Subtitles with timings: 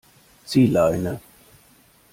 [0.45, 1.21] Zieh Leine!